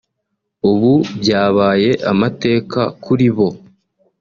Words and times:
ubu 0.71 0.91
byabaye 1.19 1.91
amateka 2.11 2.81
kuri 3.03 3.27
bo 3.35 3.47